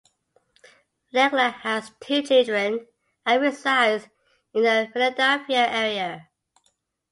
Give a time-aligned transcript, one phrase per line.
[1.13, 2.87] Legler has two children
[3.23, 4.07] and resides
[4.51, 6.27] in the Philadelphia area.